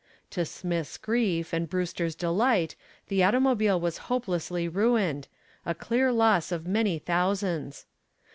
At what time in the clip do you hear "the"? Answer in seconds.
3.07-3.23